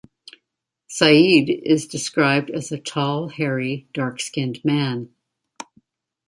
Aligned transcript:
Sa'id 0.87 1.47
is 1.47 1.85
described 1.85 2.49
as 2.49 2.71
a 2.71 2.79
tall, 2.79 3.27
hairy, 3.27 3.87
dark-skinned 3.93 4.65
man. 4.65 5.13